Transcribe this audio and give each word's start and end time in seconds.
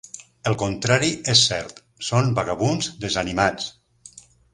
El 0.51 0.55
contrari 0.59 1.09
és 1.33 1.43
cert; 1.49 1.81
són 2.07 2.31
vagabunds 2.39 2.89
desanimats. 3.05 3.69